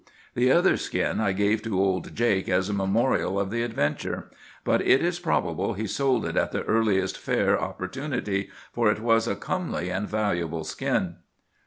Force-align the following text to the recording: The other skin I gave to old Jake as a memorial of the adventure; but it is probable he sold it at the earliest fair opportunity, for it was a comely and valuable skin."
The 0.33 0.51
other 0.51 0.77
skin 0.77 1.19
I 1.19 1.31
gave 1.31 1.61
to 1.61 1.79
old 1.79 2.15
Jake 2.15 2.49
as 2.49 2.69
a 2.69 2.73
memorial 2.73 3.39
of 3.39 3.51
the 3.51 3.61
adventure; 3.61 4.31
but 4.63 4.81
it 4.81 5.03
is 5.05 5.19
probable 5.19 5.73
he 5.73 5.85
sold 5.85 6.25
it 6.25 6.35
at 6.35 6.51
the 6.51 6.63
earliest 6.63 7.19
fair 7.19 7.61
opportunity, 7.61 8.49
for 8.73 8.89
it 8.91 8.99
was 8.99 9.27
a 9.27 9.35
comely 9.35 9.91
and 9.91 10.07
valuable 10.09 10.63
skin." 10.63 11.17